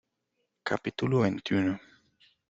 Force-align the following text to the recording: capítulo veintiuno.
capítulo 0.69 1.19
veintiuno. 1.19 1.77